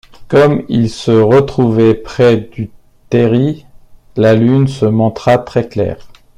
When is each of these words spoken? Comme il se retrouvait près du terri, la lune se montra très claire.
Comme 0.29 0.65
il 0.67 0.89
se 0.89 1.11
retrouvait 1.11 1.93
près 1.93 2.37
du 2.37 2.71
terri, 3.11 3.67
la 4.17 4.33
lune 4.33 4.67
se 4.67 4.85
montra 4.87 5.37
très 5.37 5.69
claire. 5.69 6.07